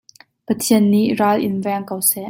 [0.47, 2.19] Pathian nih ral in veng ko seh.